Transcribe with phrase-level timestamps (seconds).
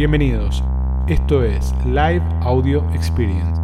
[0.00, 0.64] Bienvenidos.
[1.08, 3.60] Esto es Live Audio Experience.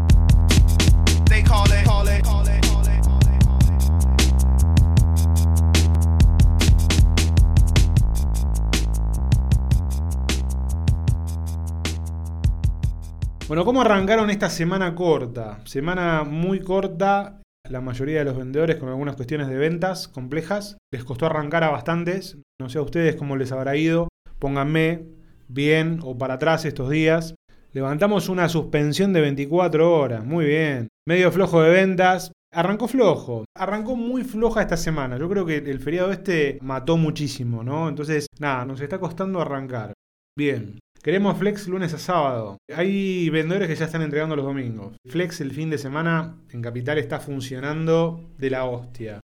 [13.48, 15.60] Bueno, ¿cómo arrancaron esta semana corta?
[15.64, 17.40] Semana muy corta.
[17.66, 20.76] La mayoría de los vendedores con algunas cuestiones de ventas complejas.
[20.92, 22.36] Les costó arrancar a bastantes.
[22.60, 24.08] No sé a ustedes cómo les habrá ido.
[24.38, 25.15] Pónganme
[25.48, 27.34] bien o para atrás estos días.
[27.72, 30.24] Levantamos una suspensión de 24 horas.
[30.24, 30.88] Muy bien.
[31.06, 32.32] Medio flojo de ventas.
[32.52, 33.44] Arrancó flojo.
[33.54, 35.18] Arrancó muy floja esta semana.
[35.18, 37.88] Yo creo que el feriado este mató muchísimo, ¿no?
[37.88, 39.92] Entonces, nada, nos está costando arrancar.
[40.36, 40.78] Bien.
[41.02, 42.56] Queremos flex lunes a sábado.
[42.74, 44.96] Hay vendedores que ya están entregando los domingos.
[45.06, 49.20] Flex el fin de semana en Capital está funcionando de la hostia.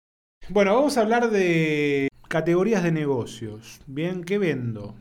[0.49, 3.81] Bueno, vamos a hablar de categorías de negocios.
[3.85, 4.95] Bien, ¿qué vendo?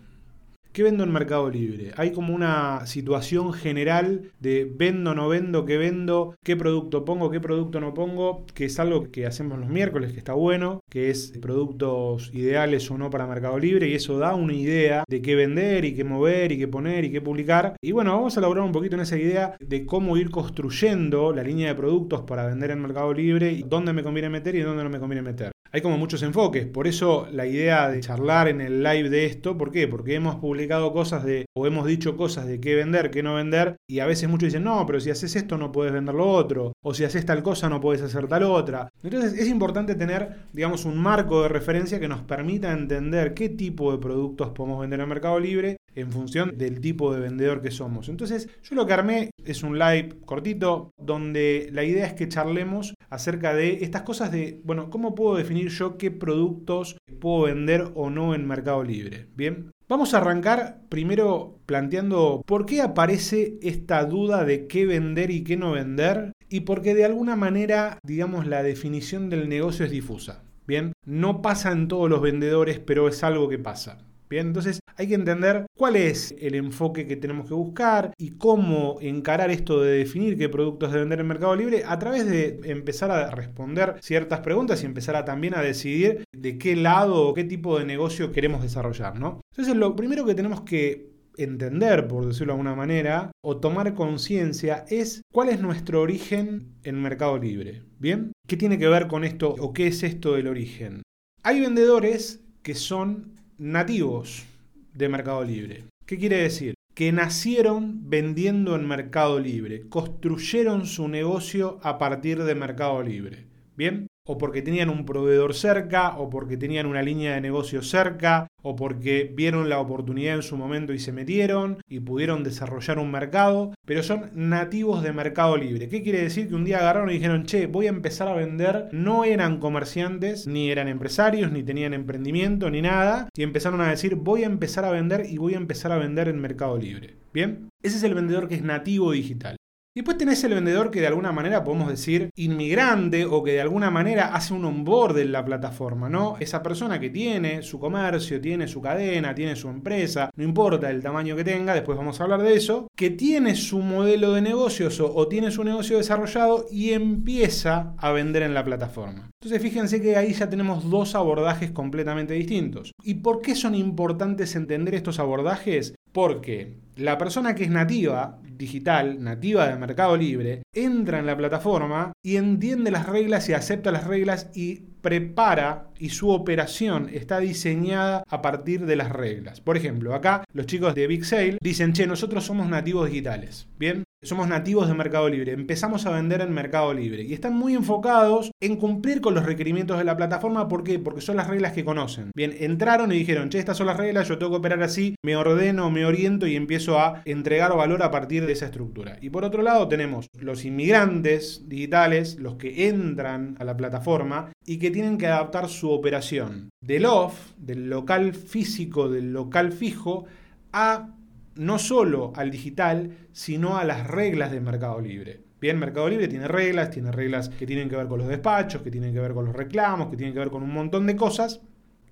[0.73, 1.93] ¿Qué vendo en Mercado Libre?
[1.99, 7.41] Hay como una situación general de vendo, no vendo, qué vendo, qué producto pongo, qué
[7.41, 11.35] producto no pongo, que es algo que hacemos los miércoles, que está bueno, que es
[11.43, 15.85] productos ideales o no para Mercado Libre, y eso da una idea de qué vender
[15.85, 17.77] y qué mover y qué poner y qué publicar.
[17.83, 21.43] Y bueno, vamos a elaborar un poquito en esa idea de cómo ir construyendo la
[21.43, 24.85] línea de productos para vender en Mercado Libre y dónde me conviene meter y dónde
[24.85, 25.53] no me conviene meter.
[25.75, 29.57] Hay como muchos enfoques, por eso la idea de charlar en el live de esto,
[29.57, 29.89] ¿por qué?
[29.89, 33.77] Porque hemos publicado cosas de, o hemos dicho cosas de qué vender, qué no vender,
[33.89, 36.75] y a veces muchos dicen, no, pero si haces esto no puedes vender lo otro,
[36.85, 38.91] o si haces tal cosa no puedes hacer tal otra.
[39.03, 43.93] Entonces es importante tener, digamos, un marco de referencia que nos permita entender qué tipo
[43.93, 48.09] de productos podemos vender en Mercado Libre en función del tipo de vendedor que somos.
[48.09, 52.95] Entonces, yo lo que armé es un live cortito donde la idea es que charlemos
[53.11, 58.11] acerca de estas cosas de, bueno, ¿cómo puedo definir yo qué productos puedo vender o
[58.11, 59.27] no en Mercado Libre?
[59.37, 59.71] Bien.
[59.89, 65.59] Vamos a arrancar primero planteando por qué aparece esta duda de qué vender y qué
[65.59, 70.45] no vender y porque de alguna manera, digamos, la definición del negocio es difusa.
[70.67, 73.99] Bien, no pasa en todos los vendedores, pero es algo que pasa.
[74.41, 79.51] Entonces hay que entender cuál es el enfoque que tenemos que buscar y cómo encarar
[79.51, 83.31] esto de definir qué productos de vender en Mercado Libre a través de empezar a
[83.31, 87.79] responder ciertas preguntas y empezar a también a decidir de qué lado o qué tipo
[87.79, 89.41] de negocio queremos desarrollar, ¿no?
[89.53, 94.85] Entonces lo primero que tenemos que entender, por decirlo de alguna manera, o tomar conciencia
[94.89, 97.83] es cuál es nuestro origen en Mercado Libre.
[97.99, 98.33] ¿Bien?
[98.47, 101.03] ¿Qué tiene que ver con esto o qué es esto del origen?
[101.43, 103.32] Hay vendedores que son
[103.63, 104.45] nativos
[104.93, 105.85] de Mercado Libre.
[106.05, 106.75] ¿Qué quiere decir?
[106.95, 113.47] Que nacieron vendiendo en Mercado Libre, construyeron su negocio a partir de Mercado Libre.
[113.77, 114.09] ¿Bien?
[114.27, 118.77] O porque tenían un proveedor cerca, o porque tenían una línea de negocio cerca, o
[118.77, 123.75] porque vieron la oportunidad en su momento y se metieron y pudieron desarrollar un mercado,
[123.85, 125.89] pero son nativos de Mercado Libre.
[125.89, 126.49] ¿Qué quiere decir?
[126.49, 130.47] Que un día agarraron y dijeron, che, voy a empezar a vender, no eran comerciantes,
[130.47, 134.85] ni eran empresarios, ni tenían emprendimiento, ni nada, y empezaron a decir, voy a empezar
[134.85, 137.17] a vender y voy a empezar a vender en Mercado Libre.
[137.33, 137.69] ¿Bien?
[137.83, 139.57] Ese es el vendedor que es nativo digital.
[139.95, 143.91] Después tenés el vendedor que de alguna manera podemos decir inmigrante o que de alguna
[143.91, 146.37] manera hace un onboard en la plataforma, ¿no?
[146.41, 151.03] Esa persona que tiene su comercio, tiene su cadena, tiene su empresa, no importa el
[151.03, 154.99] tamaño que tenga, después vamos a hablar de eso, que tiene su modelo de negocios
[154.99, 159.29] o, o tiene su negocio desarrollado y empieza a vender en la plataforma.
[159.43, 162.93] Entonces fíjense que ahí ya tenemos dos abordajes completamente distintos.
[163.03, 165.95] ¿Y por qué son importantes entender estos abordajes?
[166.13, 172.13] Porque la persona que es nativa digital, nativa de Mercado Libre, entra en la plataforma
[172.23, 178.23] y entiende las reglas y acepta las reglas y prepara y su operación está diseñada
[178.29, 179.61] a partir de las reglas.
[179.61, 183.67] Por ejemplo, acá los chicos de Big Sale dicen, che, nosotros somos nativos digitales.
[183.79, 187.75] Bien, somos nativos de Mercado Libre, empezamos a vender en Mercado Libre y están muy
[187.75, 190.69] enfocados en cumplir con los requerimientos de la plataforma.
[190.69, 190.99] ¿Por qué?
[190.99, 192.31] Porque son las reglas que conocen.
[192.35, 195.37] Bien, entraron y dijeron, che, estas son las reglas, yo tengo que operar así, me
[195.37, 199.19] ordeno, me oriento y empiezo a entregar valor a partir de esa estructura.
[199.21, 204.79] Y por otro lado tenemos los inmigrantes digitales, los que entran a la plataforma y
[204.79, 210.27] que tienen que adaptar su operación del off, del local físico, del local fijo,
[210.73, 211.09] a
[211.57, 215.41] no solo al digital, sino a las reglas de Mercado Libre.
[215.61, 218.91] Bien, Mercado Libre tiene reglas, tiene reglas que tienen que ver con los despachos, que
[218.91, 221.61] tienen que ver con los reclamos, que tienen que ver con un montón de cosas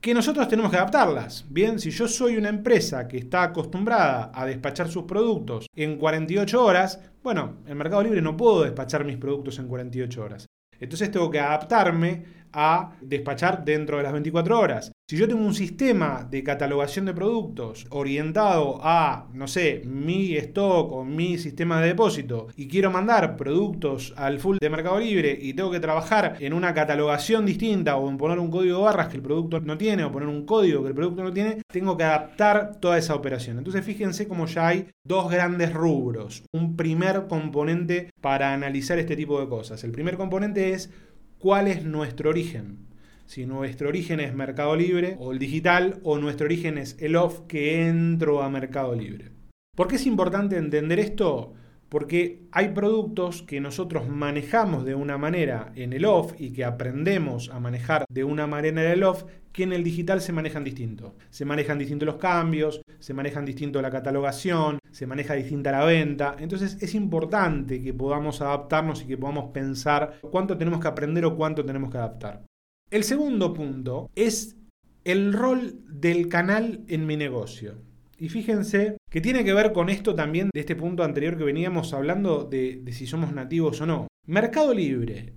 [0.01, 1.45] que nosotros tenemos que adaptarlas.
[1.51, 6.65] Bien, si yo soy una empresa que está acostumbrada a despachar sus productos en 48
[6.65, 10.47] horas, bueno, en Mercado Libre no puedo despachar mis productos en 48 horas.
[10.79, 14.93] Entonces tengo que adaptarme a despachar dentro de las 24 horas.
[15.11, 20.93] Si yo tengo un sistema de catalogación de productos orientado a, no sé, mi stock
[20.93, 25.53] o mi sistema de depósito y quiero mandar productos al full de Mercado Libre y
[25.55, 29.17] tengo que trabajar en una catalogación distinta o en poner un código de barras que
[29.17, 32.05] el producto no tiene o poner un código que el producto no tiene, tengo que
[32.05, 33.59] adaptar toda esa operación.
[33.59, 36.45] Entonces fíjense cómo ya hay dos grandes rubros.
[36.53, 39.83] Un primer componente para analizar este tipo de cosas.
[39.83, 40.93] El primer componente es
[41.41, 42.91] cuál es nuestro origen
[43.31, 47.43] si nuestro origen es Mercado Libre o el digital o nuestro origen es el off
[47.47, 49.31] que entro a Mercado Libre.
[49.77, 51.55] ¿Por qué es importante entender esto?
[51.91, 57.51] Porque hay productos que nosotros manejamos de una manera en el off y que aprendemos
[57.51, 61.17] a manejar de una manera en el off que en el digital se manejan distinto.
[61.31, 66.37] Se manejan distintos los cambios, se manejan distinto la catalogación, se maneja distinta la venta.
[66.39, 71.35] Entonces es importante que podamos adaptarnos y que podamos pensar cuánto tenemos que aprender o
[71.35, 72.45] cuánto tenemos que adaptar.
[72.89, 74.57] El segundo punto es
[75.03, 77.90] el rol del canal en mi negocio.
[78.21, 81.95] Y fíjense que tiene que ver con esto también de este punto anterior que veníamos
[81.95, 84.09] hablando de, si somos nativos o no.
[84.27, 85.33] Mercado Libre,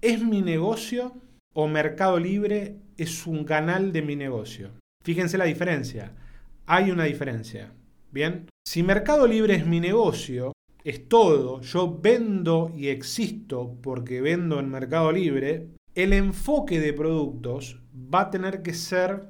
[0.00, 1.20] ¿es mi negocio
[1.52, 4.70] o Mercado Libre es un canal de mi negocio?
[5.04, 6.14] Fíjense la diferencia.
[6.66, 7.72] Hay una diferencia.
[8.12, 10.52] Bien, si Mercado Libre es mi negocio,
[10.84, 17.82] es todo, yo vendo y existo porque vendo en Mercado Libre, el enfoque de productos
[17.92, 19.24] va a tener que ser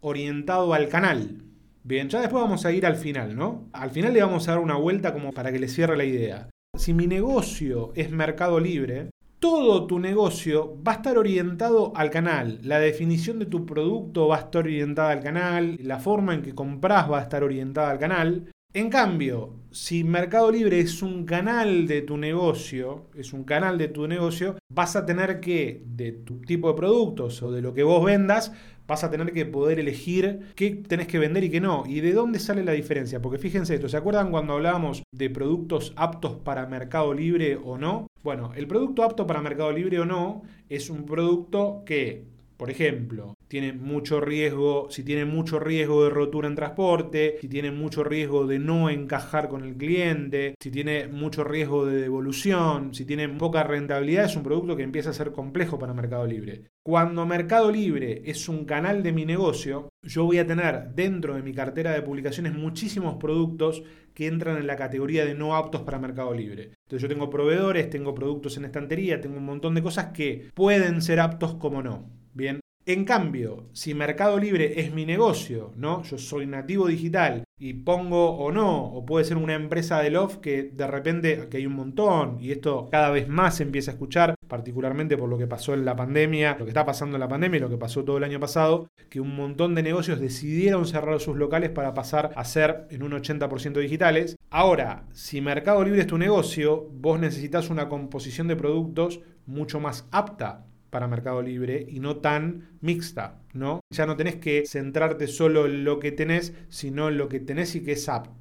[0.00, 1.44] orientado al canal.
[1.82, 3.68] Bien, ya después vamos a ir al final, ¿no?
[3.72, 6.50] Al final le vamos a dar una vuelta como para que le cierre la idea.
[6.76, 12.60] Si mi negocio es Mercado Libre, todo tu negocio va a estar orientado al canal.
[12.62, 16.54] La definición de tu producto va a estar orientada al canal, la forma en que
[16.54, 18.50] compras va a estar orientada al canal.
[18.72, 23.88] En cambio, si Mercado Libre es un canal de tu negocio, es un canal de
[23.88, 27.82] tu negocio, vas a tener que, de tu tipo de productos o de lo que
[27.82, 28.52] vos vendas,
[28.86, 31.82] vas a tener que poder elegir qué tenés que vender y qué no.
[31.84, 33.20] ¿Y de dónde sale la diferencia?
[33.20, 38.06] Porque fíjense esto, ¿se acuerdan cuando hablábamos de productos aptos para Mercado Libre o no?
[38.22, 42.22] Bueno, el producto apto para Mercado Libre o no es un producto que,
[42.56, 47.72] por ejemplo, tiene mucho riesgo, si tiene mucho riesgo de rotura en transporte, si tiene
[47.72, 53.04] mucho riesgo de no encajar con el cliente, si tiene mucho riesgo de devolución, si
[53.04, 56.66] tiene poca rentabilidad, es un producto que empieza a ser complejo para Mercado Libre.
[56.84, 61.42] Cuando Mercado Libre es un canal de mi negocio, yo voy a tener dentro de
[61.42, 63.82] mi cartera de publicaciones muchísimos productos
[64.14, 66.74] que entran en la categoría de no aptos para Mercado Libre.
[66.84, 71.02] Entonces yo tengo proveedores, tengo productos en estantería, tengo un montón de cosas que pueden
[71.02, 72.08] ser aptos como no.
[72.32, 72.60] Bien,
[72.92, 76.02] en cambio, si Mercado Libre es mi negocio, ¿no?
[76.02, 80.38] Yo soy nativo digital y pongo o no, o puede ser una empresa de Love
[80.38, 83.94] que de repente, que hay un montón, y esto cada vez más se empieza a
[83.94, 87.28] escuchar, particularmente por lo que pasó en la pandemia, lo que está pasando en la
[87.28, 90.86] pandemia y lo que pasó todo el año pasado, que un montón de negocios decidieron
[90.86, 94.36] cerrar sus locales para pasar a ser en un 80% digitales.
[94.48, 100.08] Ahora, si Mercado Libre es tu negocio, vos necesitas una composición de productos mucho más
[100.12, 103.80] apta para Mercado Libre y no tan mixta, ¿no?
[103.90, 107.74] Ya no tenés que centrarte solo en lo que tenés, sino en lo que tenés
[107.76, 108.39] y que es apto.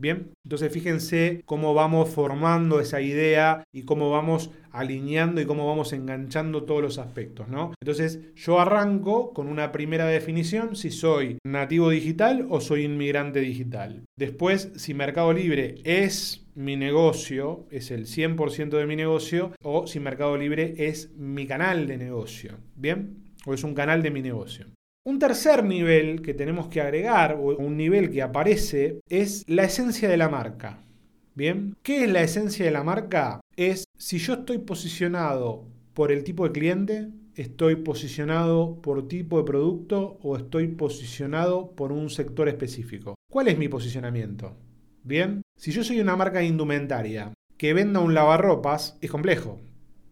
[0.00, 5.92] Bien, entonces fíjense cómo vamos formando esa idea y cómo vamos alineando y cómo vamos
[5.92, 7.74] enganchando todos los aspectos, ¿no?
[7.82, 14.04] Entonces yo arranco con una primera definición si soy nativo digital o soy inmigrante digital.
[14.18, 20.00] Después, si Mercado Libre es mi negocio, es el 100% de mi negocio, o si
[20.00, 23.34] Mercado Libre es mi canal de negocio, ¿bien?
[23.44, 24.64] O es un canal de mi negocio.
[25.10, 30.08] Un tercer nivel que tenemos que agregar, o un nivel que aparece, es la esencia
[30.08, 30.84] de la marca.
[31.34, 33.40] Bien, ¿qué es la esencia de la marca?
[33.56, 35.64] Es si yo estoy posicionado
[35.94, 41.90] por el tipo de cliente, estoy posicionado por tipo de producto o estoy posicionado por
[41.90, 43.16] un sector específico.
[43.28, 44.56] ¿Cuál es mi posicionamiento?
[45.02, 49.58] Bien, si yo soy una marca indumentaria que venda un lavarropas, es complejo.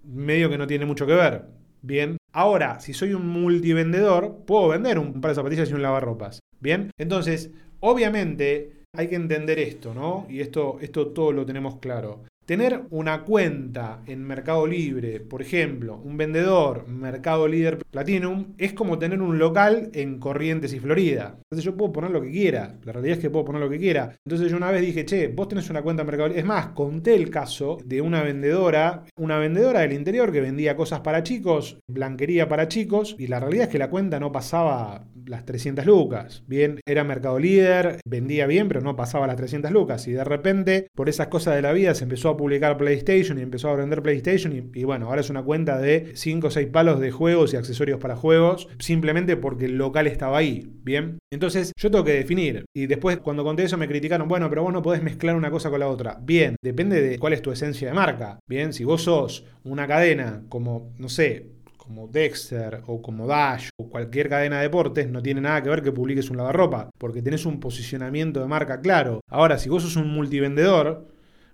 [0.02, 1.44] Medio que no tiene mucho que ver.
[1.82, 6.40] Bien, ahora, si soy un multivendedor, puedo vender un par de zapatillas y un lavarropas.
[6.60, 10.26] Bien, entonces, obviamente hay que entender esto, ¿no?
[10.28, 12.24] Y esto, esto todo lo tenemos claro.
[12.48, 18.98] Tener una cuenta en Mercado Libre, por ejemplo, un vendedor Mercado Líder Platinum, es como
[18.98, 21.36] tener un local en Corrientes y Florida.
[21.42, 22.78] Entonces yo puedo poner lo que quiera.
[22.84, 24.16] La realidad es que puedo poner lo que quiera.
[24.24, 26.40] Entonces yo una vez dije, che, vos tenés una cuenta en Mercado Libre.
[26.40, 31.00] Es más, conté el caso de una vendedora, una vendedora del interior que vendía cosas
[31.00, 35.44] para chicos, blanquería para chicos, y la realidad es que la cuenta no pasaba las
[35.44, 36.44] 300 lucas.
[36.46, 40.08] Bien, era Mercado Líder, vendía bien, pero no pasaba las 300 lucas.
[40.08, 43.42] Y de repente, por esas cosas de la vida, se empezó a publicar PlayStation y
[43.42, 46.68] empezó a vender PlayStation y, y bueno, ahora es una cuenta de 5 o 6
[46.68, 51.18] palos de juegos y accesorios para juegos, simplemente porque el local estaba ahí, ¿bien?
[51.30, 54.72] Entonces yo tengo que definir y después cuando conté eso me criticaron, bueno, pero vos
[54.72, 56.18] no podés mezclar una cosa con la otra.
[56.22, 58.72] Bien, depende de cuál es tu esencia de marca, ¿bien?
[58.72, 64.28] Si vos sos una cadena como, no sé, como Dexter o como Dash o cualquier
[64.28, 67.60] cadena de deportes, no tiene nada que ver que publiques un lavarropa, porque tenés un
[67.60, 69.20] posicionamiento de marca claro.
[69.30, 71.08] Ahora, si vos sos un multivendedor,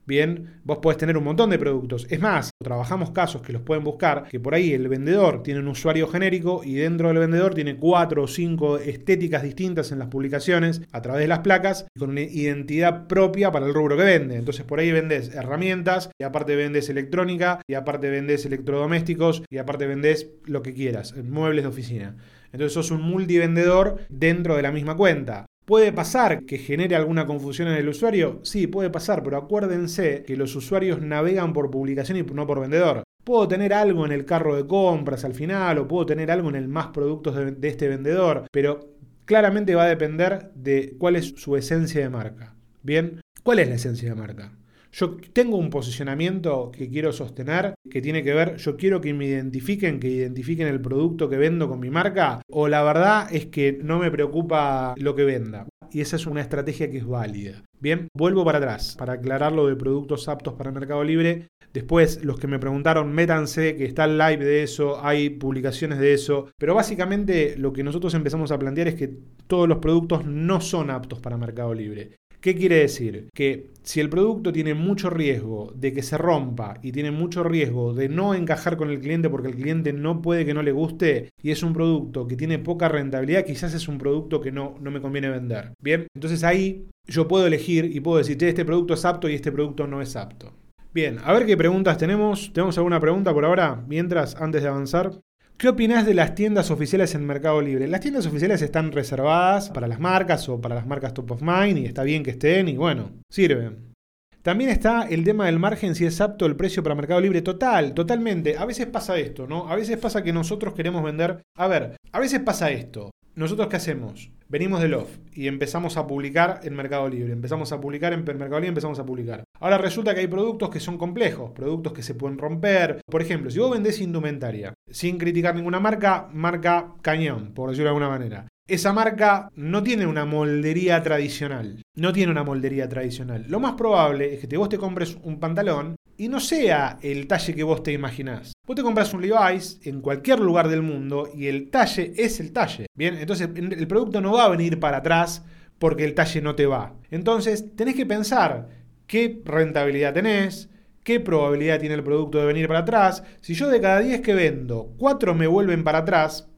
[0.06, 2.06] bien, vos podés tener un montón de productos.
[2.10, 5.68] Es más, trabajamos casos que los pueden buscar, que por ahí el vendedor tiene un
[5.68, 10.82] usuario genérico y dentro del vendedor tiene cuatro o cinco estéticas distintas en las publicaciones
[10.92, 14.36] a través de las placas con una identidad propia para el rubro que vende.
[14.36, 19.86] Entonces por ahí vendes herramientas y aparte vendes electrónica y aparte vendes electrodomésticos y aparte
[19.86, 22.16] vendes lo que quieras, muebles de oficina.
[22.52, 25.46] Entonces sos un multivendedor dentro de la misma cuenta.
[25.64, 28.40] ¿Puede pasar que genere alguna confusión en el usuario?
[28.42, 33.02] Sí, puede pasar, pero acuérdense que los usuarios navegan por publicación y no por vendedor.
[33.24, 36.56] Puedo tener algo en el carro de compras al final o puedo tener algo en
[36.56, 38.94] el más productos de, de este vendedor, pero
[39.24, 42.54] claramente va a depender de cuál es su esencia de marca.
[42.82, 44.52] Bien, ¿cuál es la esencia de marca?
[44.96, 49.26] Yo tengo un posicionamiento que quiero sostener, que tiene que ver, yo quiero que me
[49.26, 53.76] identifiquen, que identifiquen el producto que vendo con mi marca, o la verdad es que
[53.82, 55.66] no me preocupa lo que venda.
[55.90, 57.64] Y esa es una estrategia que es válida.
[57.80, 61.48] Bien, vuelvo para atrás para aclarar lo de productos aptos para Mercado Libre.
[61.72, 66.14] Después, los que me preguntaron, métanse, que está el live de eso, hay publicaciones de
[66.14, 66.50] eso.
[66.56, 69.12] Pero básicamente lo que nosotros empezamos a plantear es que
[69.48, 72.16] todos los productos no son aptos para Mercado Libre.
[72.44, 73.30] ¿Qué quiere decir?
[73.32, 77.94] Que si el producto tiene mucho riesgo de que se rompa y tiene mucho riesgo
[77.94, 81.30] de no encajar con el cliente porque el cliente no puede que no le guste
[81.42, 84.90] y es un producto que tiene poca rentabilidad, quizás es un producto que no, no
[84.90, 85.72] me conviene vender.
[85.80, 89.50] Bien, entonces ahí yo puedo elegir y puedo decir, este producto es apto y este
[89.50, 90.52] producto no es apto.
[90.92, 92.52] Bien, a ver qué preguntas tenemos.
[92.52, 93.82] ¿Tenemos alguna pregunta por ahora?
[93.88, 95.12] Mientras, antes de avanzar.
[95.56, 97.86] ¿Qué opinás de las tiendas oficiales en Mercado Libre?
[97.86, 101.78] Las tiendas oficiales están reservadas para las marcas o para las marcas top of mind
[101.78, 103.94] y está bien que estén y bueno, sirven.
[104.42, 107.40] También está el tema del margen, si es apto el precio para Mercado Libre.
[107.40, 108.58] Total, totalmente.
[108.58, 109.68] A veces pasa esto, ¿no?
[109.70, 111.40] A veces pasa que nosotros queremos vender...
[111.56, 113.10] A ver, a veces pasa esto.
[113.36, 114.30] ¿Nosotros qué hacemos?
[114.54, 117.32] Venimos del off y empezamos a publicar en Mercado Libre.
[117.32, 119.42] Empezamos a publicar en Mercado Libre, empezamos a publicar.
[119.58, 123.00] Ahora resulta que hay productos que son complejos, productos que se pueden romper.
[123.04, 127.96] Por ejemplo, si vos vendés indumentaria, sin criticar ninguna marca, marca cañón, por decirlo de
[127.96, 128.46] alguna manera.
[128.68, 131.82] Esa marca no tiene una moldería tradicional.
[131.96, 133.46] No tiene una moldería tradicional.
[133.48, 137.26] Lo más probable es que te, vos te compres un pantalón y no sea el
[137.26, 138.52] talle que vos te imaginás.
[138.66, 142.52] Vos te compras un Levi's en cualquier lugar del mundo y el talle es el
[142.52, 142.86] talle.
[142.96, 145.44] Bien, entonces el producto no va a venir para atrás
[145.78, 146.94] porque el talle no te va.
[147.10, 148.68] Entonces tenés que pensar
[149.06, 150.70] qué rentabilidad tenés,
[151.02, 153.22] qué probabilidad tiene el producto de venir para atrás.
[153.40, 156.48] Si yo de cada 10 que vendo, 4 me vuelven para atrás,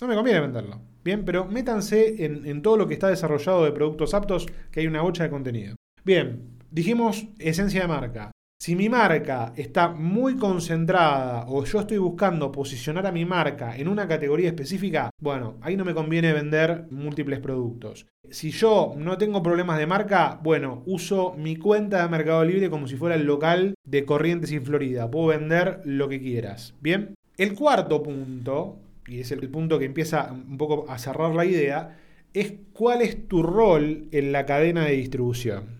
[0.00, 0.80] no me conviene venderlo.
[1.04, 4.86] Bien, pero métanse en, en todo lo que está desarrollado de productos aptos, que hay
[4.86, 5.76] una bocha de contenido.
[6.04, 8.30] Bien, dijimos esencia de marca.
[8.60, 13.86] Si mi marca está muy concentrada o yo estoy buscando posicionar a mi marca en
[13.86, 18.06] una categoría específica, bueno, ahí no me conviene vender múltiples productos.
[18.28, 22.88] Si yo no tengo problemas de marca, bueno, uso mi cuenta de Mercado Libre como
[22.88, 25.08] si fuera el local de Corrientes y Florida.
[25.08, 26.74] Puedo vender lo que quieras.
[26.80, 27.14] Bien.
[27.36, 31.96] El cuarto punto, y es el punto que empieza un poco a cerrar la idea,
[32.34, 35.78] es cuál es tu rol en la cadena de distribución.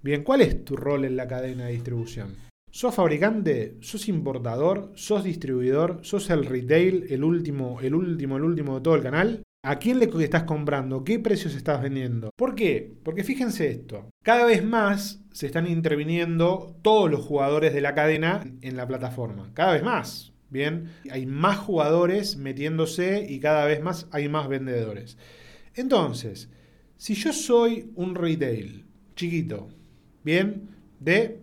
[0.00, 2.36] Bien, ¿cuál es tu rol en la cadena de distribución?
[2.70, 3.76] ¿Sos fabricante?
[3.80, 4.92] ¿Sos importador?
[4.94, 5.98] ¿Sos distribuidor?
[6.02, 9.42] ¿Sos el retail, el último, el último, el último de todo el canal?
[9.64, 11.02] ¿A quién le estás comprando?
[11.02, 12.30] ¿Qué precios estás vendiendo?
[12.36, 12.94] ¿Por qué?
[13.02, 14.08] Porque fíjense esto.
[14.22, 19.50] Cada vez más se están interviniendo todos los jugadores de la cadena en la plataforma.
[19.54, 20.32] Cada vez más.
[20.48, 25.18] Bien, hay más jugadores metiéndose y cada vez más hay más vendedores.
[25.74, 26.50] Entonces,
[26.96, 28.86] si yo soy un retail
[29.16, 29.68] chiquito,
[30.24, 30.68] bien,
[31.00, 31.38] de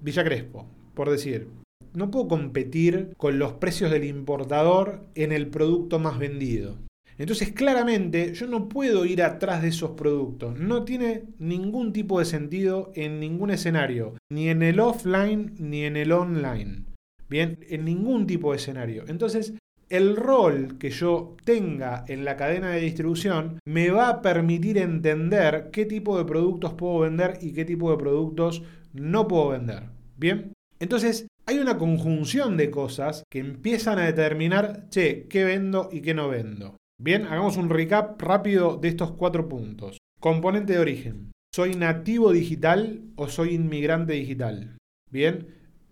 [0.00, 1.48] Villa Crespo, por decir.
[1.94, 6.76] No puedo competir con los precios del importador en el producto más vendido.
[7.18, 10.58] Entonces, claramente, yo no puedo ir atrás de esos productos.
[10.58, 15.96] No tiene ningún tipo de sentido en ningún escenario, ni en el offline ni en
[15.96, 16.84] el online.
[17.28, 19.04] Bien, en ningún tipo de escenario.
[19.08, 19.54] Entonces,
[19.88, 25.70] el rol que yo tenga en la cadena de distribución me va a permitir entender
[25.72, 28.62] qué tipo de productos puedo vender y qué tipo de productos
[28.92, 29.84] no puedo vender.
[30.16, 36.00] Bien, entonces hay una conjunción de cosas que empiezan a determinar, che, qué vendo y
[36.00, 36.76] qué no vendo.
[37.00, 39.98] Bien, hagamos un recap rápido de estos cuatro puntos.
[40.18, 41.32] Componente de origen.
[41.54, 44.76] ¿Soy nativo digital o soy inmigrante digital?
[45.10, 45.46] Bien,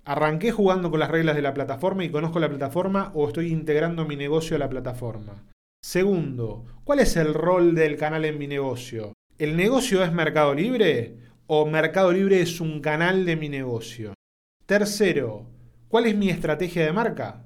[0.04, 4.06] arranqué jugando con las reglas de la plataforma y conozco la plataforma o estoy integrando
[4.06, 5.44] mi negocio a la plataforma.
[5.82, 9.12] Segundo, ¿cuál es el rol del canal en mi negocio?
[9.38, 14.14] ¿El negocio es Mercado Libre o Mercado Libre es un canal de mi negocio?
[14.66, 15.46] Tercero,
[15.88, 17.44] ¿cuál es mi estrategia de marca?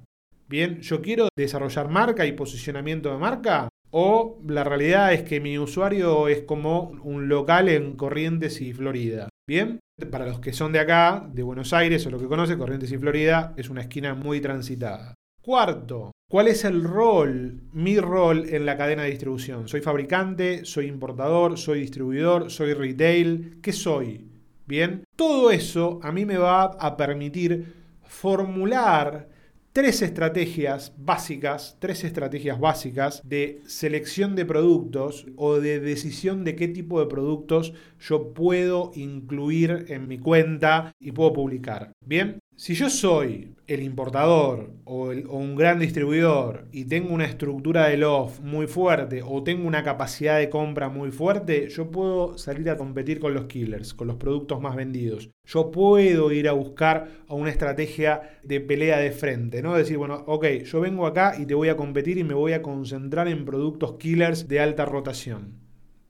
[0.48, 5.58] Bien, yo quiero desarrollar marca y posicionamiento de marca o la realidad es que mi
[5.58, 9.28] usuario es como un local en Corrientes y Florida.
[9.48, 12.92] Bien, para los que son de acá, de Buenos Aires o lo que conoce, Corrientes
[12.92, 15.14] y Florida es una esquina muy transitada.
[15.42, 19.66] Cuarto, ¿cuál es el rol, mi rol en la cadena de distribución?
[19.66, 20.64] ¿Soy fabricante?
[20.64, 21.58] ¿Soy importador?
[21.58, 22.50] ¿Soy distribuidor?
[22.50, 23.58] ¿Soy retail?
[23.60, 24.28] ¿Qué soy?
[24.66, 27.72] Bien, todo eso a mí me va a permitir
[28.04, 29.28] formular
[29.72, 36.68] tres estrategias básicas, tres estrategias básicas de selección de productos o de decisión de qué
[36.68, 41.92] tipo de productos yo puedo incluir en mi cuenta y puedo publicar.
[42.04, 47.98] Bien, si yo soy el importador o, un gran distribuidor y tengo una estructura de
[47.98, 52.76] loft muy fuerte o tengo una capacidad de compra muy fuerte, yo puedo salir a
[52.76, 55.30] competir con los killers, con los productos más vendidos.
[55.46, 59.76] Yo puedo ir a buscar una estrategia de pelea de frente, ¿no?
[59.76, 62.62] Decir, bueno, ok, yo vengo acá y te voy a competir y me voy a
[62.62, 65.60] concentrar en productos killers de alta rotación.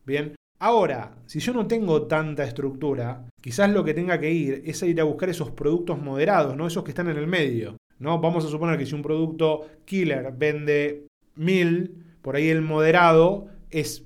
[0.06, 4.82] Bien, Ahora, si yo no tengo tanta estructura, quizás lo que tenga que ir es
[4.82, 7.76] ir a buscar esos productos moderados, no esos que están en el medio.
[7.98, 8.20] ¿no?
[8.20, 14.04] Vamos a suponer que si un producto killer vende 1000, por ahí el moderado es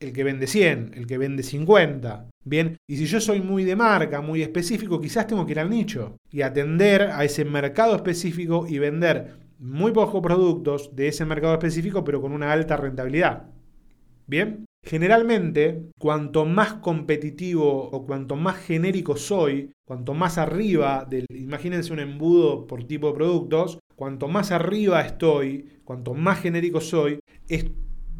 [0.00, 2.26] el que vende 100, el que vende 50.
[2.44, 5.70] Bien, y si yo soy muy de marca, muy específico, quizás tengo que ir al
[5.70, 11.54] nicho y atender a ese mercado específico y vender muy pocos productos de ese mercado
[11.54, 13.44] específico, pero con una alta rentabilidad.
[14.26, 21.92] Bien, Generalmente, cuanto más competitivo o cuanto más genérico soy, cuanto más arriba del, imagínense
[21.92, 27.66] un embudo por tipo de productos, cuanto más arriba estoy, cuanto más genérico soy, es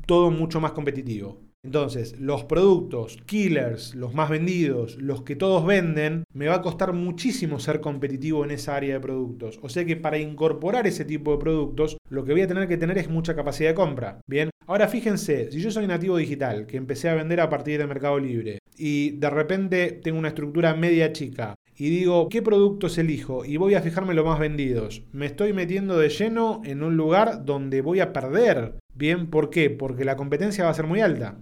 [0.06, 1.43] todo mucho más competitivo.
[1.64, 6.92] Entonces, los productos killers, los más vendidos, los que todos venden, me va a costar
[6.92, 9.58] muchísimo ser competitivo en esa área de productos.
[9.62, 12.76] O sea que para incorporar ese tipo de productos, lo que voy a tener que
[12.76, 14.20] tener es mucha capacidad de compra.
[14.26, 17.86] Bien, ahora fíjense, si yo soy nativo digital, que empecé a vender a partir de
[17.86, 23.44] Mercado Libre, y de repente tengo una estructura media chica, y digo, ¿qué productos elijo?
[23.44, 25.02] Y voy a fijarme los más vendidos.
[25.12, 28.76] Me estoy metiendo de lleno en un lugar donde voy a perder.
[28.94, 29.70] Bien, ¿por qué?
[29.70, 31.38] Porque la competencia va a ser muy alta.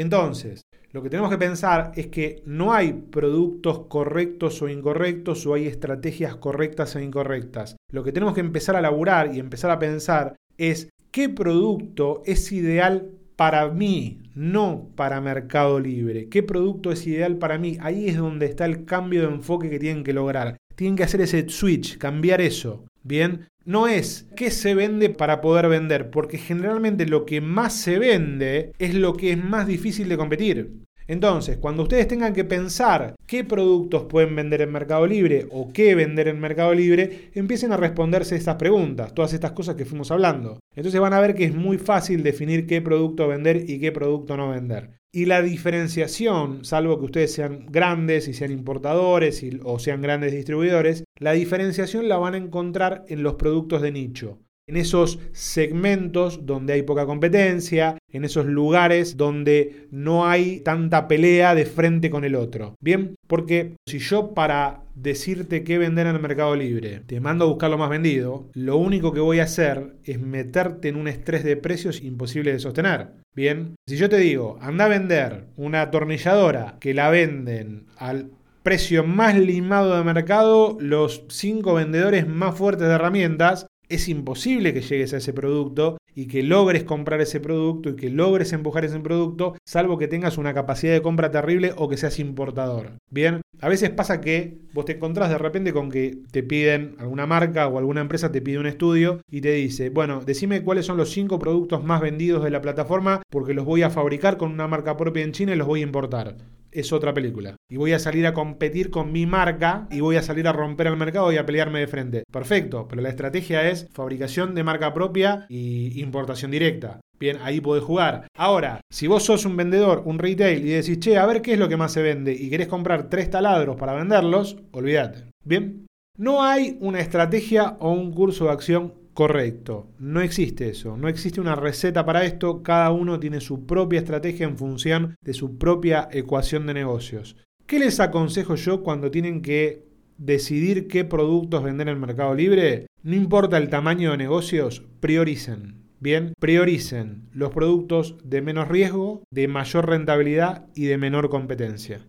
[0.00, 5.52] Entonces, lo que tenemos que pensar es que no hay productos correctos o incorrectos o
[5.52, 7.76] hay estrategias correctas e incorrectas.
[7.92, 12.50] Lo que tenemos que empezar a laburar y empezar a pensar es qué producto es
[12.50, 16.30] ideal para mí, no para Mercado Libre.
[16.30, 17.76] ¿Qué producto es ideal para mí?
[17.82, 20.56] Ahí es donde está el cambio de enfoque que tienen que lograr.
[20.76, 22.86] Tienen que hacer ese switch, cambiar eso.
[23.02, 27.98] Bien, no es qué se vende para poder vender, porque generalmente lo que más se
[27.98, 30.72] vende es lo que es más difícil de competir.
[31.10, 35.96] Entonces, cuando ustedes tengan que pensar qué productos pueden vender en Mercado Libre o qué
[35.96, 40.60] vender en Mercado Libre, empiecen a responderse estas preguntas, todas estas cosas que fuimos hablando.
[40.76, 44.36] Entonces van a ver que es muy fácil definir qué producto vender y qué producto
[44.36, 44.99] no vender.
[45.12, 51.04] Y la diferenciación, salvo que ustedes sean grandes y sean importadores o sean grandes distribuidores,
[51.16, 54.38] la diferenciación la van a encontrar en los productos de nicho
[54.70, 61.56] en esos segmentos donde hay poca competencia, en esos lugares donde no hay tanta pelea
[61.56, 62.76] de frente con el otro.
[62.80, 67.48] Bien, porque si yo para decirte qué vender en el mercado libre te mando a
[67.48, 71.42] buscar lo más vendido, lo único que voy a hacer es meterte en un estrés
[71.42, 73.08] de precios imposible de sostener.
[73.34, 78.30] Bien, si yo te digo, anda a vender una atornilladora que la venden al
[78.62, 84.80] precio más limado de mercado los cinco vendedores más fuertes de herramientas, es imposible que
[84.80, 88.98] llegues a ese producto y que logres comprar ese producto y que logres empujar ese
[89.00, 92.92] producto, salvo que tengas una capacidad de compra terrible o que seas importador.
[93.10, 97.26] Bien, a veces pasa que vos te encontrás de repente con que te piden, alguna
[97.26, 100.96] marca o alguna empresa te pide un estudio y te dice, bueno, decime cuáles son
[100.96, 104.68] los cinco productos más vendidos de la plataforma porque los voy a fabricar con una
[104.68, 106.36] marca propia en China y los voy a importar
[106.72, 107.56] es otra película.
[107.68, 110.86] Y voy a salir a competir con mi marca y voy a salir a romper
[110.86, 112.24] el mercado y a pelearme de frente.
[112.30, 117.00] Perfecto, pero la estrategia es fabricación de marca propia y importación directa.
[117.18, 118.26] Bien, ahí podés jugar.
[118.34, 121.58] Ahora, si vos sos un vendedor, un retail y decís, che, a ver qué es
[121.58, 125.24] lo que más se vende y querés comprar tres taladros para venderlos, olvídate.
[125.44, 131.08] Bien, no hay una estrategia o un curso de acción Correcto, no existe eso, no
[131.08, 135.58] existe una receta para esto, cada uno tiene su propia estrategia en función de su
[135.58, 137.36] propia ecuación de negocios.
[137.66, 143.16] ¿Qué les aconsejo yo cuando tienen que decidir qué productos vender en Mercado Libre, no
[143.16, 145.80] importa el tamaño de negocios, prioricen.
[145.98, 152.00] Bien, prioricen los productos de menos riesgo, de mayor rentabilidad y de menor competencia.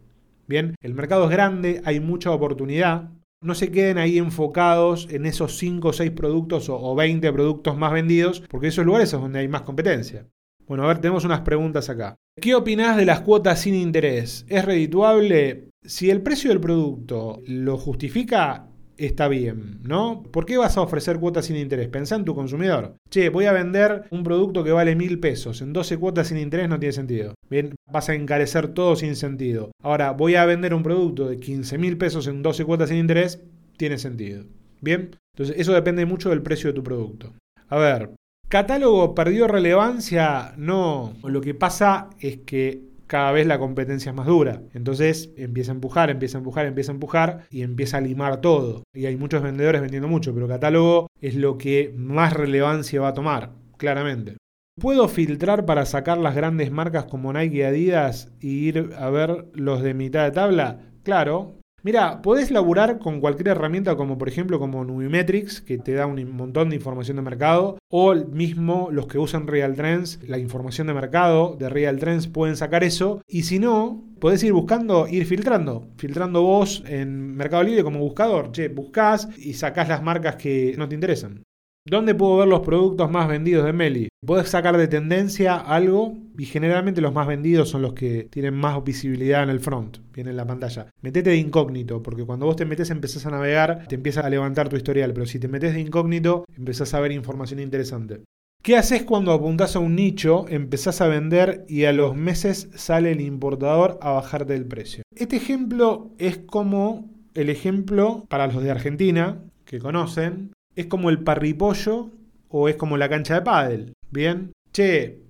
[0.47, 3.09] Bien, el mercado es grande, hay mucha oportunidad.
[3.43, 7.91] No se queden ahí enfocados en esos 5 o 6 productos o 20 productos más
[7.91, 10.27] vendidos, porque esos lugares es donde hay más competencia.
[10.67, 12.15] Bueno, a ver, tenemos unas preguntas acá.
[12.39, 14.45] ¿Qué opinás de las cuotas sin interés?
[14.47, 15.69] ¿Es redituable?
[15.84, 18.70] Si el precio del producto lo justifica,
[19.05, 20.23] está bien, ¿no?
[20.31, 21.87] ¿Por qué vas a ofrecer cuotas sin interés?
[21.87, 22.95] Pensá en tu consumidor.
[23.09, 25.61] Che, voy a vender un producto que vale mil pesos.
[25.61, 27.33] En 12 cuotas sin interés no tiene sentido.
[27.49, 29.71] Bien, vas a encarecer todo sin sentido.
[29.83, 33.41] Ahora, voy a vender un producto de 15 mil pesos en 12 cuotas sin interés,
[33.77, 34.45] tiene sentido.
[34.81, 37.33] Bien, entonces eso depende mucho del precio de tu producto.
[37.69, 38.11] A ver,
[38.49, 40.53] ¿catálogo perdió relevancia?
[40.57, 44.62] No, lo que pasa es que cada vez la competencia es más dura.
[44.74, 48.84] Entonces empieza a empujar, empieza a empujar, empieza a empujar y empieza a limar todo.
[48.93, 53.13] Y hay muchos vendedores vendiendo mucho, pero catálogo es lo que más relevancia va a
[53.13, 54.38] tomar, claramente.
[54.80, 59.47] ¿Puedo filtrar para sacar las grandes marcas como Nike y Adidas y ir a ver
[59.56, 60.80] los de mitad de tabla?
[61.04, 66.05] Claro, Mira, podés laburar con cualquier herramienta como por ejemplo como Nubimetrics, que te da
[66.05, 70.85] un montón de información de mercado, o mismo los que usan Real Trends, la información
[70.85, 75.25] de mercado de Real Trends pueden sacar eso, y si no, podés ir buscando, ir
[75.25, 80.75] filtrando, filtrando vos en Mercado Libre como buscador, che, buscás y sacás las marcas que
[80.77, 81.41] no te interesan.
[81.83, 84.07] ¿Dónde puedo ver los productos más vendidos de Meli?
[84.23, 88.83] Puedes sacar de tendencia algo y generalmente los más vendidos son los que tienen más
[88.83, 90.91] visibilidad en el front, bien en la pantalla.
[91.01, 94.69] Metete de incógnito, porque cuando vos te metes empezás a navegar, te empieza a levantar
[94.69, 98.21] tu historial, pero si te metes de incógnito empezás a ver información interesante.
[98.61, 103.11] ¿Qué haces cuando apuntás a un nicho, empezás a vender y a los meses sale
[103.11, 105.01] el importador a bajarte el precio?
[105.15, 111.23] Este ejemplo es como el ejemplo para los de Argentina, que conocen, es como el
[111.23, 112.12] parripollo
[112.49, 113.93] o es como la cancha de pádel.
[114.10, 115.21] Bien, che,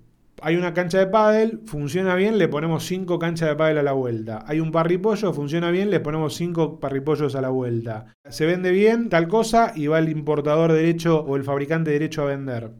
[0.41, 3.91] hay una cancha de pádel, funciona bien, le ponemos cinco canchas de pádel a la
[3.91, 4.43] vuelta.
[4.47, 8.07] Hay un parripollo, funciona bien, le ponemos cinco parripollos a la vuelta.
[8.27, 12.25] Se vende bien tal cosa y va el importador derecho o el fabricante derecho a
[12.25, 12.71] vender.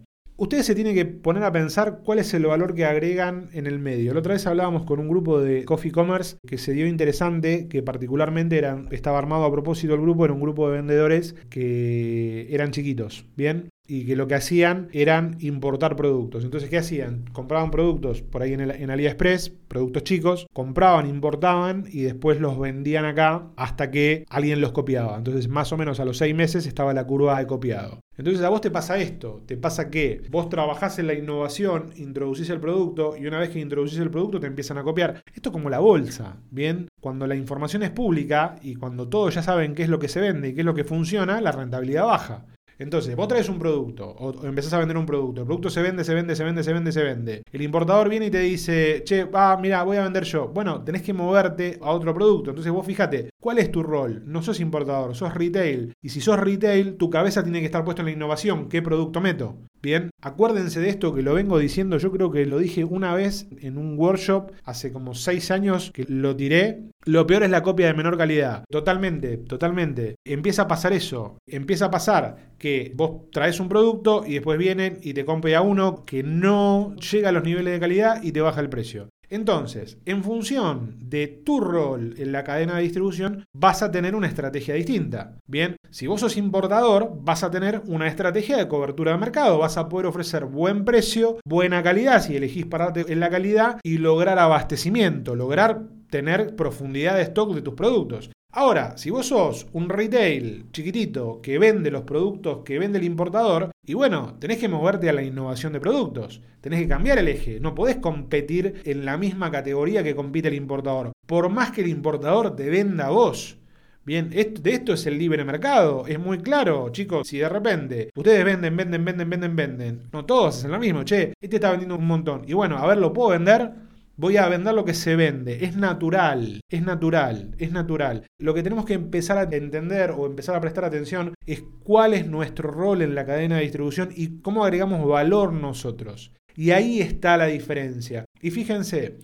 [0.41, 3.77] Ustedes se tienen que poner a pensar cuál es el valor que agregan en el
[3.77, 4.12] medio.
[4.15, 7.84] La otra vez hablábamos con un grupo de Coffee Commerce que se dio interesante, que
[7.84, 13.23] particularmente estaba armado a propósito el grupo, era un grupo de vendedores que eran chiquitos,
[13.38, 13.69] ¿bien?
[13.93, 16.45] Y que lo que hacían eran importar productos.
[16.45, 17.25] Entonces, ¿qué hacían?
[17.34, 23.49] Compraban productos por ahí en, AliExpress, productos chicos, compraban, importaban y después los vendían acá
[23.58, 25.17] hasta que alguien los copiaba.
[25.17, 27.99] Entonces, más o menos a los seis meses estaba la curva de copiado.
[28.17, 32.49] Entonces a vos te pasa esto, te pasa que vos trabajás en la innovación, introducís
[32.49, 35.23] el producto y una vez que introducís el producto te empiezan a copiar.
[35.34, 36.88] Esto es como la bolsa, ¿bien?
[36.99, 40.21] Cuando la información es pública y cuando todos ya saben qué es lo que se
[40.21, 42.45] vende y qué es lo que funciona, la rentabilidad baja.
[42.82, 45.41] Entonces, vos traes un producto o empezás a vender un producto.
[45.41, 47.44] El producto se vende, se vende, se vende, se vende, se vende.
[47.52, 50.48] El importador viene y te dice, che, va, mira, voy a vender yo.
[50.48, 52.50] Bueno, tenés que moverte a otro producto.
[52.50, 54.24] Entonces vos fíjate, ¿cuál es tu rol?
[54.26, 55.94] No sos importador, sos retail.
[56.02, 58.67] Y si sos retail, tu cabeza tiene que estar puesta en la innovación.
[58.67, 59.58] ¿Qué producto meto?
[59.82, 63.48] Bien, acuérdense de esto que lo vengo diciendo, yo creo que lo dije una vez
[63.62, 66.84] en un workshop hace como seis años que lo tiré.
[67.06, 68.63] Lo peor es la copia de menor calidad.
[68.70, 70.17] Totalmente, totalmente.
[70.24, 71.38] Empieza a pasar eso.
[71.48, 76.04] Empieza a pasar que vos traes un producto y después vienen y te compra uno
[76.06, 79.10] que no llega a los niveles de calidad y te baja el precio.
[79.32, 84.28] Entonces, en función de tu rol en la cadena de distribución, vas a tener una
[84.28, 85.38] estrategia distinta.
[85.48, 89.78] Bien, si vos sos importador, vas a tener una estrategia de cobertura de mercado, vas
[89.78, 94.38] a poder ofrecer buen precio, buena calidad, si elegís pararte en la calidad, y lograr
[94.38, 98.32] abastecimiento, lograr tener profundidad de stock de tus productos.
[98.54, 103.72] Ahora, si vos sos un retail chiquitito que vende los productos que vende el importador,
[103.86, 107.62] y bueno, tenés que moverte a la innovación de productos, tenés que cambiar el eje,
[107.62, 111.88] no podés competir en la misma categoría que compite el importador, por más que el
[111.88, 113.58] importador te venda a vos.
[114.04, 118.44] Bien, de esto es el libre mercado, es muy claro, chicos, si de repente ustedes
[118.44, 122.08] venden, venden, venden, venden, venden, no todos hacen lo mismo, che, este está vendiendo un
[122.08, 123.72] montón, y bueno, a ver, ¿lo puedo vender?
[124.17, 125.65] Voy a vender lo que se vende.
[125.65, 128.28] Es natural, es natural, es natural.
[128.39, 132.28] Lo que tenemos que empezar a entender o empezar a prestar atención es cuál es
[132.28, 136.34] nuestro rol en la cadena de distribución y cómo agregamos valor nosotros.
[136.56, 138.26] Y ahí está la diferencia.
[138.41, 139.19] Y fíjense,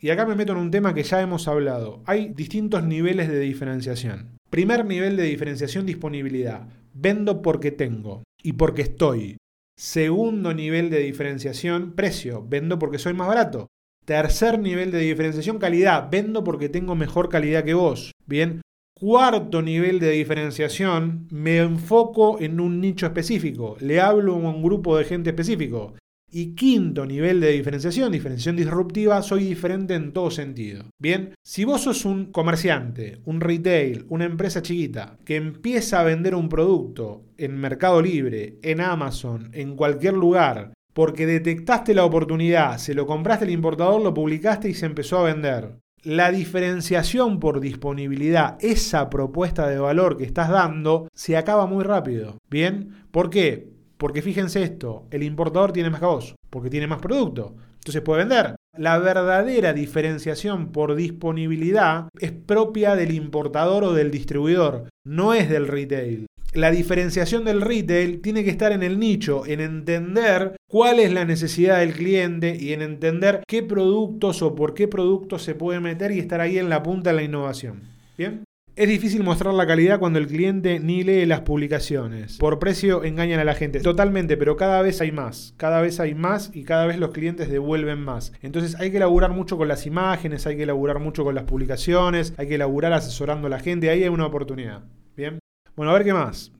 [0.00, 2.02] y acá me meto en un tema que ya hemos hablado.
[2.06, 4.36] Hay distintos niveles de diferenciación.
[4.50, 6.66] Primer nivel de diferenciación, disponibilidad.
[6.92, 9.36] Vendo porque tengo y porque estoy.
[9.78, 12.44] Segundo nivel de diferenciación, precio.
[12.46, 13.68] Vendo porque soy más barato.
[14.04, 16.08] Tercer nivel de diferenciación, calidad.
[16.10, 18.12] Vendo porque tengo mejor calidad que vos.
[18.26, 18.60] Bien.
[18.94, 24.96] Cuarto nivel de diferenciación, me enfoco en un nicho específico, le hablo a un grupo
[24.96, 25.94] de gente específico.
[26.30, 30.84] Y quinto nivel de diferenciación, diferenciación disruptiva, soy diferente en todo sentido.
[31.00, 36.36] Bien, si vos sos un comerciante, un retail, una empresa chiquita que empieza a vender
[36.36, 42.94] un producto en Mercado Libre, en Amazon, en cualquier lugar, porque detectaste la oportunidad, se
[42.94, 45.78] lo compraste al importador, lo publicaste y se empezó a vender.
[46.02, 52.38] La diferenciación por disponibilidad, esa propuesta de valor que estás dando, se acaba muy rápido.
[52.50, 53.04] ¿Bien?
[53.10, 53.70] ¿Por qué?
[53.98, 57.54] Porque fíjense esto, el importador tiene más que vos, porque tiene más producto.
[57.74, 58.56] Entonces puede vender.
[58.76, 65.68] La verdadera diferenciación por disponibilidad es propia del importador o del distribuidor, no es del
[65.68, 66.26] retail.
[66.54, 71.26] La diferenciación del retail tiene que estar en el nicho, en entender cuál es la
[71.26, 76.10] necesidad del cliente y en entender qué productos o por qué productos se puede meter
[76.10, 77.82] y estar ahí en la punta de la innovación.
[78.16, 78.44] ¿Bien?
[78.74, 82.38] Es difícil mostrar la calidad cuando el cliente ni lee las publicaciones.
[82.38, 83.80] Por precio engañan a la gente.
[83.80, 85.52] Totalmente, pero cada vez hay más.
[85.58, 88.32] Cada vez hay más y cada vez los clientes devuelven más.
[88.40, 92.32] Entonces hay que elaborar mucho con las imágenes, hay que elaborar mucho con las publicaciones,
[92.38, 93.90] hay que elaborar asesorando a la gente.
[93.90, 94.84] Ahí hay una oportunidad.
[95.14, 95.38] Bien.
[95.76, 96.50] Bueno, a ver qué más.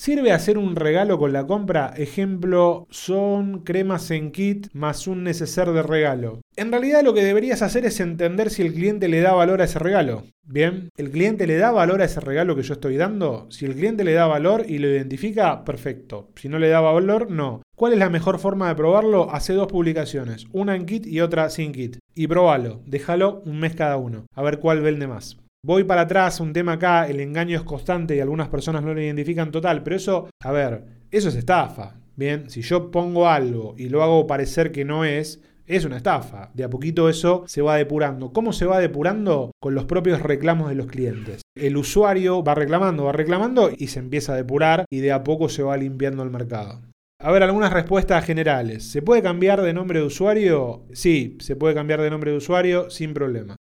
[0.00, 1.92] ¿Sirve hacer un regalo con la compra?
[1.94, 6.40] Ejemplo, son cremas en kit más un neceser de regalo.
[6.56, 9.64] En realidad lo que deberías hacer es entender si el cliente le da valor a
[9.64, 10.24] ese regalo.
[10.42, 13.46] Bien, ¿el cliente le da valor a ese regalo que yo estoy dando?
[13.50, 16.30] Si el cliente le da valor y lo identifica, perfecto.
[16.34, 17.60] Si no le da valor, no.
[17.76, 19.30] ¿Cuál es la mejor forma de probarlo?
[19.30, 21.98] Hace dos publicaciones, una en kit y otra sin kit.
[22.14, 25.36] Y probalo, déjalo un mes cada uno, a ver cuál vende más.
[25.62, 29.02] Voy para atrás, un tema acá, el engaño es constante y algunas personas no lo
[29.02, 31.96] identifican total, pero eso, a ver, eso es estafa.
[32.16, 36.50] Bien, si yo pongo algo y lo hago parecer que no es, es una estafa.
[36.54, 38.32] De a poquito eso se va depurando.
[38.32, 39.50] ¿Cómo se va depurando?
[39.60, 41.42] Con los propios reclamos de los clientes.
[41.54, 45.50] El usuario va reclamando, va reclamando y se empieza a depurar y de a poco
[45.50, 46.80] se va limpiando el mercado.
[47.22, 48.90] A ver, algunas respuestas generales.
[48.90, 50.84] ¿Se puede cambiar de nombre de usuario?
[50.92, 53.56] Sí, se puede cambiar de nombre de usuario sin problema.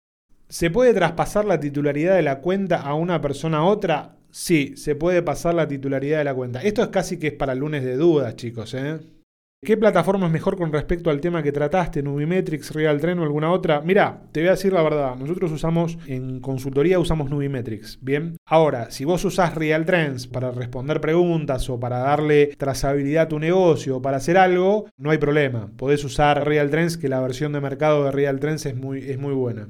[0.52, 4.16] ¿Se puede traspasar la titularidad de la cuenta a una persona a otra?
[4.32, 6.60] Sí, se puede pasar la titularidad de la cuenta.
[6.64, 8.74] Esto es casi que es para lunes de dudas, chicos.
[8.74, 8.98] ¿eh?
[9.64, 12.02] ¿Qué plataforma es mejor con respecto al tema que trataste?
[12.02, 13.82] ¿Nubimetrics, RealTrend o alguna otra?
[13.82, 15.16] Mira, te voy a decir la verdad.
[15.18, 18.00] Nosotros usamos, en consultoría usamos Nubimetrics.
[18.02, 18.36] Bien.
[18.48, 23.98] Ahora, si vos usás RealTrends para responder preguntas o para darle trazabilidad a tu negocio
[23.98, 25.70] o para hacer algo, no hay problema.
[25.78, 29.70] Podés usar RealTrends, que la versión de mercado de RealTrends es muy, es muy buena.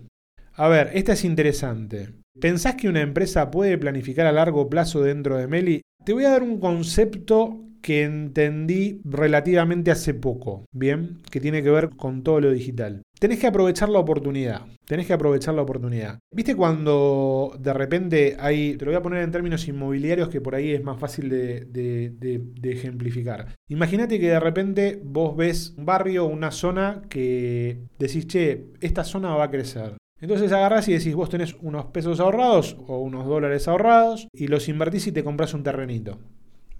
[0.59, 2.09] A ver, esta es interesante.
[2.37, 5.81] ¿Pensás que una empresa puede planificar a largo plazo dentro de Meli?
[6.03, 11.19] Te voy a dar un concepto que entendí relativamente hace poco, ¿bien?
[11.31, 13.03] Que tiene que ver con todo lo digital.
[13.21, 14.65] Tenés que aprovechar la oportunidad.
[14.85, 16.19] Tenés que aprovechar la oportunidad.
[16.35, 20.55] ¿Viste cuando de repente hay, te lo voy a poner en términos inmobiliarios que por
[20.55, 23.55] ahí es más fácil de, ejemplificar?
[23.69, 29.33] Imagínate que de repente vos ves un barrio, una zona que decís, che, esta zona
[29.35, 29.95] va a crecer.
[30.21, 34.67] Entonces agarrás y decís, vos tenés unos pesos ahorrados o unos dólares ahorrados y los
[34.67, 36.17] invertís y te compras un terrenito.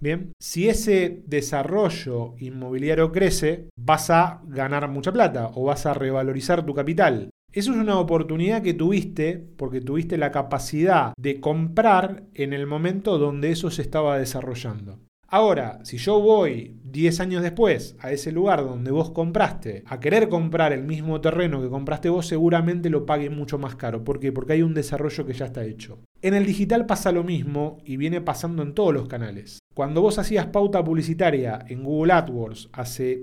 [0.00, 6.64] Bien, si ese desarrollo inmobiliario crece, vas a ganar mucha plata o vas a revalorizar
[6.64, 7.30] tu capital.
[7.52, 13.18] Eso es una oportunidad que tuviste porque tuviste la capacidad de comprar en el momento
[13.18, 15.00] donde eso se estaba desarrollando.
[15.32, 20.28] Ahora, si yo voy 10 años después a ese lugar donde vos compraste, a querer
[20.28, 24.02] comprar el mismo terreno que compraste vos, seguramente lo pague mucho más caro.
[24.02, 24.32] ¿Por qué?
[24.32, 26.00] Porque hay un desarrollo que ya está hecho.
[26.20, 29.60] En el digital pasa lo mismo y viene pasando en todos los canales.
[29.72, 33.22] Cuando vos hacías pauta publicitaria en Google AdWords hace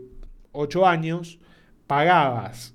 [0.54, 1.40] 8 años,
[1.88, 2.74] pagabas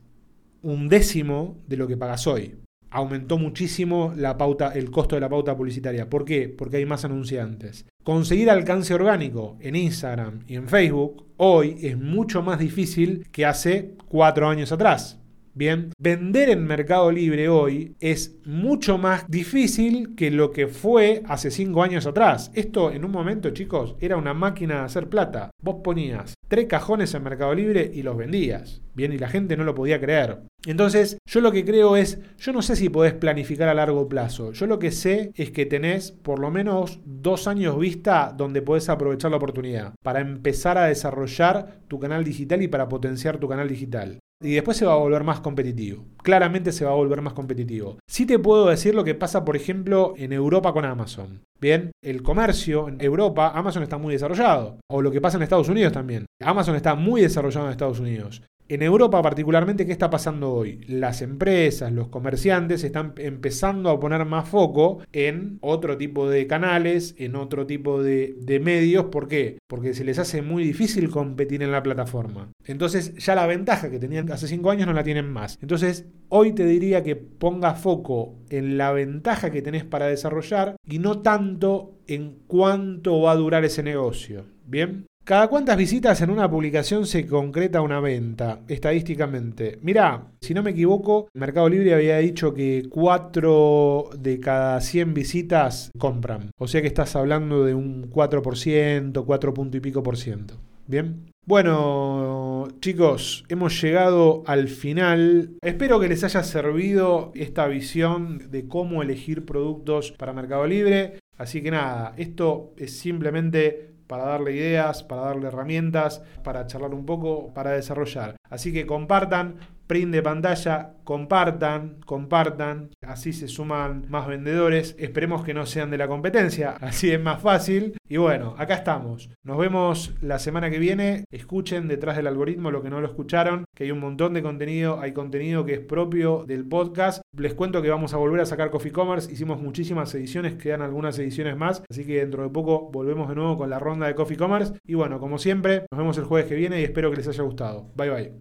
[0.60, 2.56] un décimo de lo que pagas hoy
[2.92, 6.08] aumentó muchísimo la pauta, el costo de la pauta publicitaria.
[6.08, 6.48] ¿Por qué?
[6.48, 7.86] Porque hay más anunciantes.
[8.04, 13.94] Conseguir alcance orgánico en Instagram y en Facebook hoy es mucho más difícil que hace
[14.08, 15.21] cuatro años atrás.
[15.54, 21.50] Bien, vender en Mercado Libre hoy es mucho más difícil que lo que fue hace
[21.50, 22.50] cinco años atrás.
[22.54, 25.50] Esto en un momento, chicos, era una máquina de hacer plata.
[25.62, 28.80] Vos ponías tres cajones en Mercado Libre y los vendías.
[28.94, 30.40] Bien, y la gente no lo podía creer.
[30.64, 34.52] Entonces, yo lo que creo es, yo no sé si podés planificar a largo plazo.
[34.52, 38.88] Yo lo que sé es que tenés por lo menos dos años vista donde podés
[38.88, 43.68] aprovechar la oportunidad para empezar a desarrollar tu canal digital y para potenciar tu canal
[43.68, 46.04] digital y después se va a volver más competitivo.
[46.22, 47.98] Claramente se va a volver más competitivo.
[48.08, 51.42] Sí te puedo decir lo que pasa, por ejemplo, en Europa con Amazon.
[51.60, 54.78] Bien, el comercio en Europa, Amazon está muy desarrollado.
[54.90, 56.26] O lo que pasa en Estados Unidos también.
[56.42, 58.42] Amazon está muy desarrollado en Estados Unidos.
[58.72, 60.80] En Europa particularmente, ¿qué está pasando hoy?
[60.88, 67.14] Las empresas, los comerciantes están empezando a poner más foco en otro tipo de canales,
[67.18, 69.04] en otro tipo de, medios.
[69.12, 69.58] ¿Por qué?
[69.66, 72.50] Porque se les hace muy difícil competir en la plataforma.
[72.64, 75.58] Entonces ya la ventaja que tenían hace 5 años no la tienen más.
[75.60, 80.98] Entonces hoy te diría que ponga foco en la ventaja que tenés para desarrollar y
[80.98, 84.46] no tanto en cuánto va a durar ese negocio.
[84.64, 85.04] ¿Bien?
[85.24, 89.78] ¿Cada cuántas visitas en una publicación se concreta una venta estadísticamente?
[89.80, 95.92] Mirá, si no me equivoco, Mercado Libre había dicho que 4 de cada 100 visitas
[95.96, 96.50] compran.
[96.58, 100.58] O sea que estás hablando de un 4%, 4 punto y pico por ciento.
[100.88, 101.30] ¿Bien?
[101.46, 105.50] Bueno, chicos, hemos llegado al final.
[105.62, 111.20] Espero que les haya servido esta visión de cómo elegir productos para Mercado Libre.
[111.38, 117.06] Así que nada, esto es simplemente para darle ideas, para darle herramientas, para charlar un
[117.06, 118.36] poco, para desarrollar.
[118.50, 119.56] Así que compartan,
[119.92, 125.98] print de pantalla, compartan, compartan, así se suman más vendedores, esperemos que no sean de
[125.98, 127.98] la competencia, así es más fácil.
[128.08, 132.82] Y bueno, acá estamos, nos vemos la semana que viene, escuchen detrás del algoritmo lo
[132.82, 136.44] que no lo escucharon, que hay un montón de contenido, hay contenido que es propio
[136.46, 140.54] del podcast, les cuento que vamos a volver a sacar Coffee Commerce, hicimos muchísimas ediciones,
[140.54, 144.06] quedan algunas ediciones más, así que dentro de poco volvemos de nuevo con la ronda
[144.06, 144.72] de Coffee Commerce.
[144.86, 147.42] Y bueno, como siempre, nos vemos el jueves que viene y espero que les haya
[147.42, 147.90] gustado.
[147.94, 148.30] Bye bye.